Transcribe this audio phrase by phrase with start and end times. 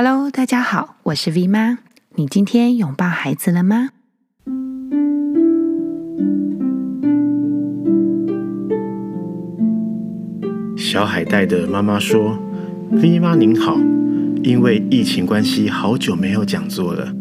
[0.00, 1.78] Hello，大家好，我是 V 妈。
[2.14, 3.88] 你今天拥抱孩子了吗？
[10.76, 12.38] 小海带的妈妈说
[12.92, 13.76] ：“V 妈您好，
[14.44, 17.12] 因为疫情关系，好久没有讲座了，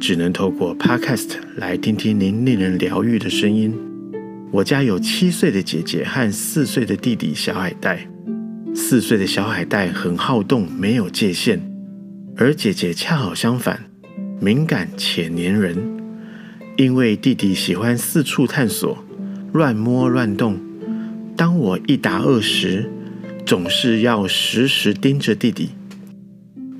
[0.00, 3.72] 只能透过 Podcast 来听听您令人疗愈的声音。
[4.50, 8.08] 我家有七岁的姐姐和四岁的弟弟小海带，
[8.74, 11.60] 四岁的小海带很好动，没有界限。”
[12.40, 13.86] 而姐姐恰好相反，
[14.40, 15.76] 敏感且黏人。
[16.76, 19.04] 因为弟弟喜欢四处探索、
[19.52, 20.56] 乱摸乱动，
[21.36, 22.88] 当我一打二时，
[23.44, 25.70] 总是要时时盯着弟弟。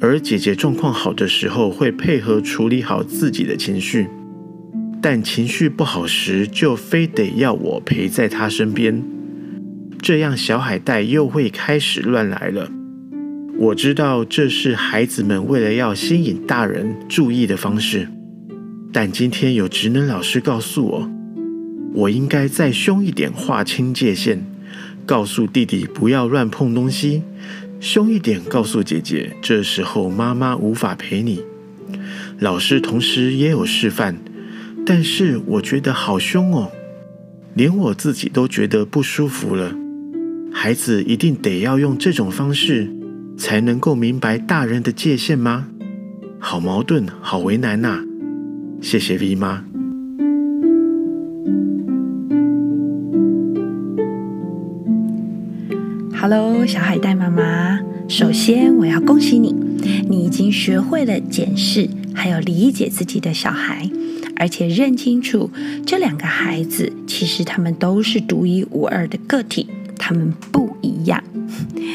[0.00, 4.06] 而姐姐状况好的时候，会配合处理好自己的情绪，
[5.02, 9.02] 但情绪不好时，就非得要我陪在她身边。
[10.00, 12.70] 这样小海带又会开始乱来了。
[13.60, 18.08] 我知道这是孩子们为了要吸引大人注意的方式，
[18.92, 21.10] 但今天有职能老师告诉我，
[21.92, 24.38] 我应该再凶一点，划清界限，
[25.04, 27.22] 告诉弟弟不要乱碰东西；
[27.80, 31.42] 凶一点，告诉姐姐这时候妈妈无法陪你。
[32.38, 34.18] 老师同时也有示范，
[34.86, 36.70] 但是我觉得好凶哦，
[37.54, 39.74] 连我自己都觉得不舒服了。
[40.52, 42.88] 孩子一定得要用这种方式。
[43.38, 45.68] 才能够明白大人的界限吗？
[46.40, 48.02] 好矛盾，好为难呐、
[48.82, 49.64] 谢谢 V 妈。
[56.20, 57.78] Hello，小海带妈妈。
[58.08, 59.54] 首先，我要恭喜你，
[60.08, 63.88] 你已经学会了检视，还有理解自己的小孩，
[64.34, 65.50] 而且认清楚
[65.86, 71.22] 这两个孩子其实他们都是独一无二的个体，他们不一样。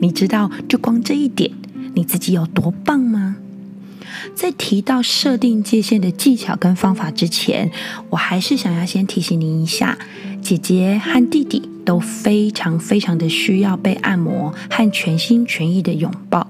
[0.00, 1.50] 你知道，就光这一点，
[1.94, 3.36] 你自己有多棒吗？
[4.34, 7.70] 在提到设定界限的技巧跟方法之前，
[8.10, 9.98] 我还是想要先提醒您一下：
[10.40, 16.46] 姐姐和弟弟都非常非常的需要被按摩和全心全意的拥抱。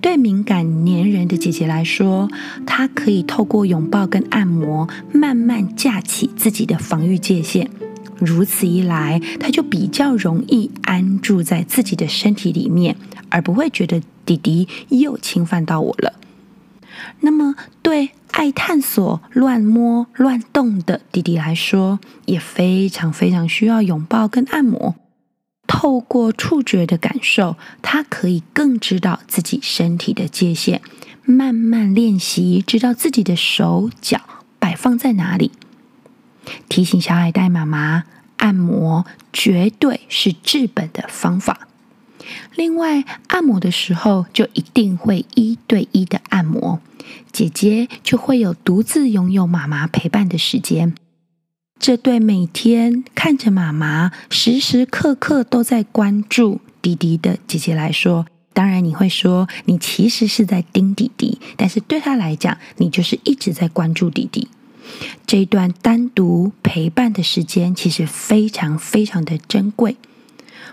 [0.00, 2.28] 对敏感黏人的姐姐来说，
[2.64, 7.68] 她可以透过拥抱跟按摩，慢慢架起自己的防御界限。
[8.18, 12.96] 如此一来，他就比较容易安住在自己的身体里面，
[13.28, 16.14] 而不会觉得弟弟又侵犯到我了。
[17.20, 24.96] 那么，对爱探索、乱摸、乱动的弟弟来说，也非常非常需要拥抱跟按摩。
[25.68, 30.80] 透过触觉的感受，他可以更知道自己身体的界限，
[31.24, 34.20] 慢慢练习，知道自己的手脚
[34.58, 35.52] 摆放在哪里。
[36.68, 38.04] 提醒小海带妈妈，
[38.36, 41.68] 按摩绝对是治本的方法。
[42.54, 46.80] 另外，按摩的时候就一定会一对一的按摩，
[47.32, 50.94] 姐姐就会有独自拥有妈妈陪伴的时间。
[51.78, 64.48] 这对每天看着妈妈时时刻刻都在关注弟弟的姐姐来说，当然你会说你其实是在盯弟弟，但是对她来讲，你就是一直在关注弟弟。
[65.26, 69.96] 这一段单独陪伴的时间，其实非常非常的珍贵。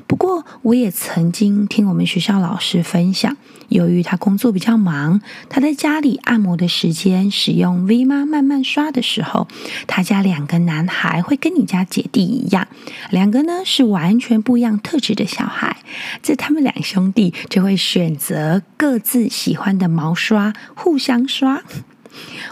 [0.08, 3.38] 不过，我也曾经听我们学校老师分享，
[3.70, 9.48] 由于他工作比较忙，他在家里按摩的时间，使用 V 妈慢慢刷的时候，
[9.88, 12.68] 他家两个男孩会跟你家姐弟一样，
[13.10, 15.78] 两个呢是完全不一样特质的小孩，
[16.22, 21.64] 这他们两兄弟就会选择各自喜欢的毛刷，互相刷。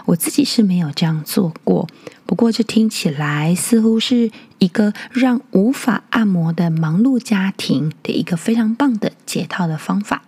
[0.06, 1.88] 我自己是没有这样做过，
[2.26, 10.22] 不过这听起来似乎是一个让无法按摩的忙碌家庭的一个非常棒的解套的方法，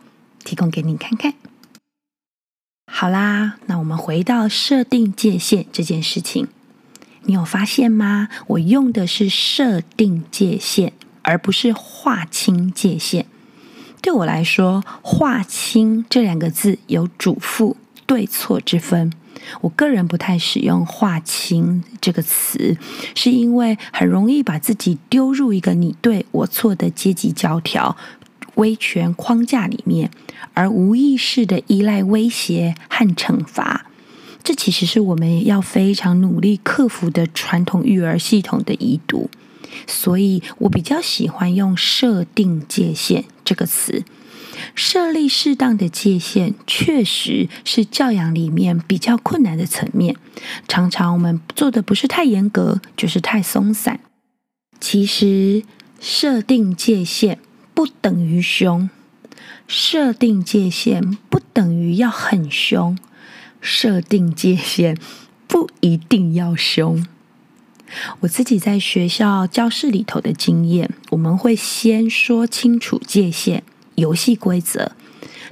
[0.44, 1.34] 提供给你看看。
[2.90, 6.46] 好啦，那我们回到设定界限这件事情，
[7.24, 8.28] 你有发现吗？
[8.46, 10.92] 我用的是设定界限，
[11.22, 13.26] 而不是划清界限。
[14.00, 19.12] 对我来说，划清这两个字有主副对错之分。
[19.60, 22.76] 我个人不太使用“划清”这个词，
[23.14, 27.96] 是因为很容易把自己丢入一个你对我错的阶级教条、
[28.54, 30.10] 威权框架里面，
[30.54, 33.86] 而无意识地依赖威胁和惩罚。
[34.42, 39.28] 这其实是我们要非常努力克服的传统育儿系统的遗毒。
[39.86, 44.02] 所以我比较喜欢用“设定界限”这个词。
[44.76, 50.14] 设立适当的界限，确实是教养里面比较困难的层面。
[50.68, 53.98] 常常我们做的不是太严格，就是太松散。
[54.78, 55.64] 其实
[55.98, 57.38] 设定界限
[57.72, 58.90] 不等于凶，
[59.66, 62.98] 设定界限不等于要很凶，
[63.62, 64.98] 设定界限
[65.48, 67.06] 不一定要凶。
[68.20, 73.62] 我自己在学校教室里头的经验，我们会先说清楚界限、
[73.96, 74.92] 游戏规则，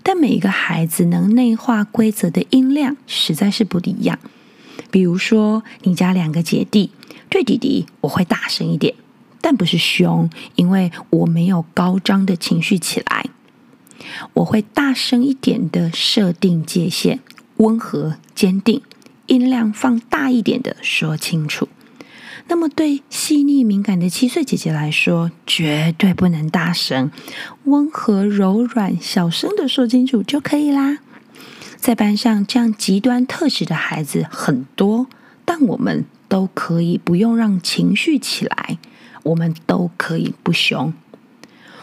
[0.03, 4.19] 但每一个孩子能内化规则的音量实在是不一样。
[4.91, 6.91] 比如说，你家两个姐弟，
[7.29, 8.95] 对弟弟我会大声一点，
[9.41, 13.27] 但不是凶，因为我没有高涨的情绪起来。
[14.35, 17.21] 我会大声一点的设定界限，
[17.57, 18.83] 温和坚定，
[19.27, 21.69] 音量放大一点的说清楚。
[22.47, 27.11] 那么，对细腻敏感的七岁姐姐来说，绝对不能大声，
[27.65, 30.99] 温和柔软、小声的说清楚就可以啦。
[31.77, 35.07] 在班上，这样极端特质的孩子很多，
[35.45, 38.79] 但我们都可以不用让情绪起来，
[39.23, 40.93] 我们都可以不凶。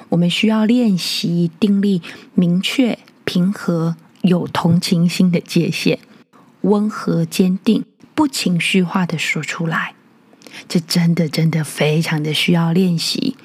[0.10, 2.02] 我们需要练习定力
[2.36, 6.00] 明确、平和、有同情心的界限，
[6.62, 9.96] 温和坚定、不情绪化的说出来。
[10.68, 13.36] 这真的真的非常的需要练习。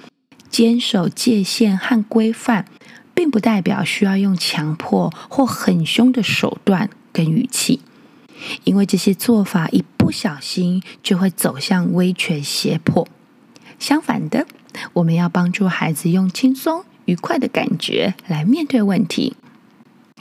[0.49, 2.67] 坚守界限和规范，
[3.15, 7.81] 并不代表需要用强迫或很凶的手段跟语气，
[8.65, 13.07] 因为这些做法一不小心就会走向威权胁迫。
[13.79, 14.47] 相反的，
[14.95, 19.37] 我们要帮助孩子用轻松愉快的感觉来面对问题。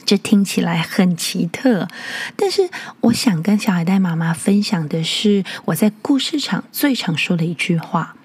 [0.05, 1.87] 这听起来很奇特，
[2.35, 2.69] 但是
[3.01, 8.15] 我想跟小海带妈妈分享的是我在故事场最常说的一句话，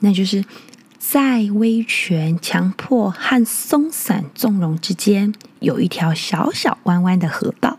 [0.00, 0.42] 那就是
[0.98, 7.78] 在威权、强迫和松散纵容之间，有一条小小弯弯的河道。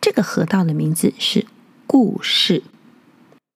[0.00, 1.46] 这个河道的名字是
[1.86, 2.62] 故事。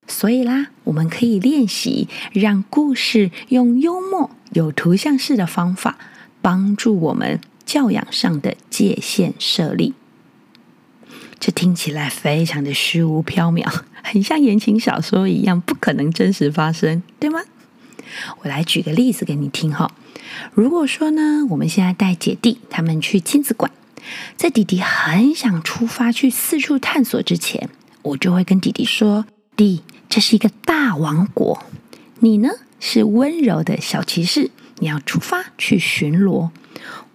[0.08, 5.96] 所以啦，我们可以练习让故事用幽默、有图像式的方法
[6.42, 7.40] 帮助我们。
[7.64, 9.94] 教养上的界限设立，
[11.38, 13.64] 这听起来非常的虚无缥缈，
[14.02, 17.40] 很像言情小说一样，不可能真实发生，对吗？
[18.42, 19.90] 我来举个例子给你听哈。
[20.52, 23.70] 如果说呢，我们现在带姐弟他们去亲子馆，
[24.36, 27.70] 在弟弟很想出发去四处探索之前，
[28.02, 29.26] 我就会跟弟弟说
[29.56, 31.64] ：“弟，这是一个大王国，
[32.20, 32.50] 你呢
[32.80, 36.50] 是温柔的小骑士，你要出发去巡逻。”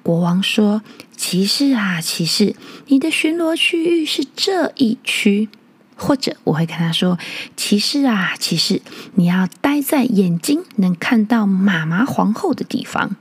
[0.07, 0.81] 国王说
[1.18, 2.56] ：“骑士啊，骑士，
[2.86, 5.50] 你的巡逻区域是这一区。”
[5.98, 7.19] 或者我会跟他说
[7.57, 8.81] ：“骑士啊，骑士，
[9.15, 13.18] 你要待在眼睛能看到妈妈皇后的地方。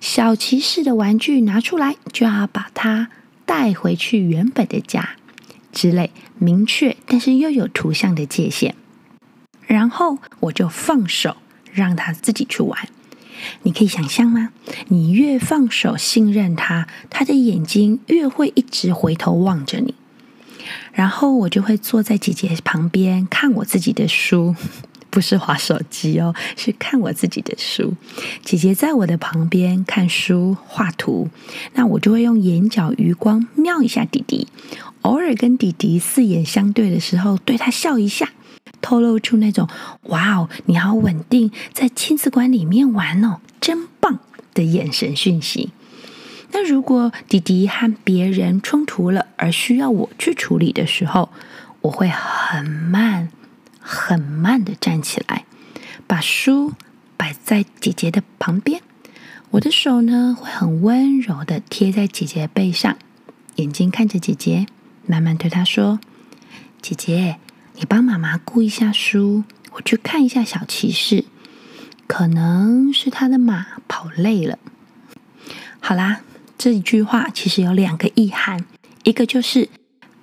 [0.00, 3.08] 小骑士的玩具拿出来，就要把它
[3.46, 5.16] 带回去原本的家。”
[5.72, 8.74] 之类明确但是又有图像的界限。
[9.66, 11.38] 然后我就放手，
[11.72, 12.86] 让他自己去玩。
[13.62, 14.50] 你可以想象吗？
[14.88, 19.94] 你越放手信任他，他的眼睛越会一直回头望着你。
[20.92, 24.54] 然后我就会坐在姐姐旁边看我自己的书，
[25.10, 27.94] 不是滑手机哦，是看我自己的书。
[28.42, 31.28] 姐姐在我的旁边看书画图，
[31.74, 34.46] 那我就会用眼角余光瞄一下弟弟，
[35.02, 38.30] 偶尔跟弟弟四眼相对的时候，对他笑一下。
[38.80, 39.68] 透露出那种
[40.08, 44.18] “哇哦，你好稳定，在亲子馆里面玩哦，真棒”
[44.54, 45.70] 的眼神讯息。
[46.52, 51.30] 那如果弟弟和别人冲突了，而需要我去处理的时候，
[51.80, 53.28] 我会很慢、
[53.80, 55.44] 很慢的站起来，
[56.06, 56.72] 把书
[57.16, 58.82] 摆在姐姐的旁边，
[59.52, 62.98] 我的手呢会很温柔的贴在姐姐背上，
[63.56, 64.66] 眼睛看着姐姐，
[65.06, 66.00] 慢慢对她说
[66.82, 67.36] ：“姐姐。”
[67.74, 71.24] 你帮妈妈顾一下书，我去看一下小骑士。
[72.06, 74.58] 可能是他的马跑累了。
[75.80, 76.20] 好啦，
[76.58, 78.66] 这一句话其实有两个意涵，
[79.04, 79.70] 一个就是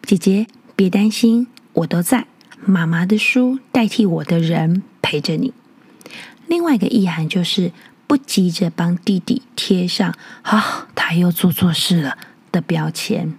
[0.03, 2.27] 姐姐别担心，我都在，
[2.63, 5.51] 妈妈的书代替我的人陪着你。
[6.45, 7.71] 另外一个意涵就是
[8.05, 10.13] 不急着帮弟弟贴上
[10.43, 12.19] “啊，他又做错事了”
[12.51, 13.33] 的标签。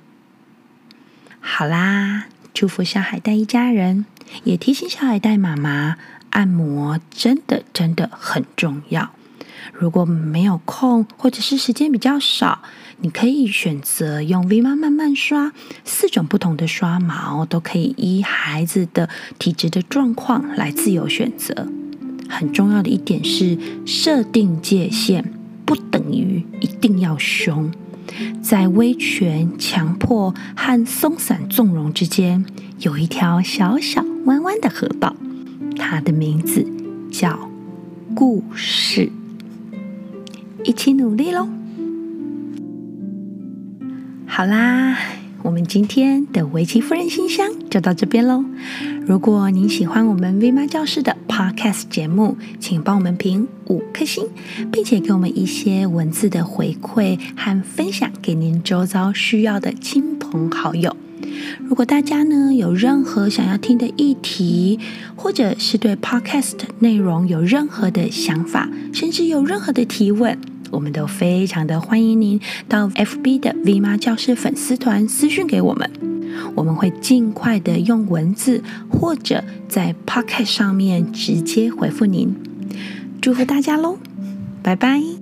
[1.38, 2.26] 好啦。
[2.52, 4.04] 祝福小海带一家人，
[4.44, 5.96] 也提醒小海带妈妈，
[6.30, 9.10] 按摩真的真的很重要。
[9.72, 12.62] 如果没有空，或者是时间比较少，
[13.00, 15.52] 你可以选择用 V 妈慢慢刷，
[15.84, 21.68] 四种不同的刷毛都可以依孩子的体质的状况来自由选择。
[22.28, 25.32] 很重要的一点是，设定界限
[25.64, 27.70] 不等于一定要凶。
[28.42, 32.44] 在威权、强迫和松散纵容之间，
[32.80, 35.14] 有一条小小弯弯的河道，
[35.76, 36.66] 它的名字
[37.10, 37.50] 叫
[38.14, 39.10] 故事。
[40.64, 41.48] 一起努力喽！
[44.26, 44.96] 好啦，
[45.42, 48.44] 我们今天的围棋夫人信箱就到这边喽。
[49.06, 54.28] 如果您喜欢我们 V 妈教室的 Podcast 节目，请帮我们评五颗星，
[54.70, 60.94] 并且给我们一些文字的回馈和分享给您周遭需要的亲朋好友。
[61.66, 64.78] 如果大家呢有任何想要听的议题，
[65.16, 70.38] 或者是对 Podcast 内容有任何的想法，甚至有任何的提问，
[70.70, 75.90] 我们都非常的欢迎您到 FB 的 V 妈教室粉丝团私讯给我们，
[76.54, 82.34] 我们会尽快的用文字或者在 p o c k e t 上面直接回复您。
[83.20, 83.98] 祝福大家喽，
[84.62, 85.19] 拜拜。